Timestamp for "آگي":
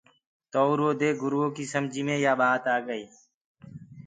2.75-3.03